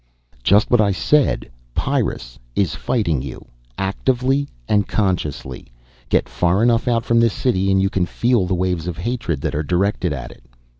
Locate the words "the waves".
8.47-8.87